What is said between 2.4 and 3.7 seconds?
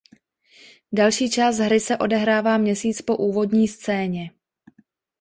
měsíc po úvodní